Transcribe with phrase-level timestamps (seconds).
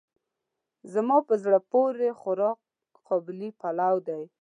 [0.93, 2.59] زما په زړه پورې خوراک
[3.07, 4.23] قابلي پلو دی.